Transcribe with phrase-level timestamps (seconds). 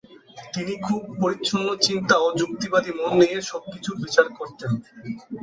[0.53, 4.71] তিনি খুব পরিচ্ছন্ন চিন্তা ও যুক্তিবাদী মন নিয়ে সবকিছুর বিচার করতেন।